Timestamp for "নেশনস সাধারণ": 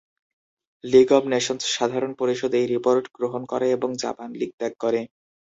1.33-2.11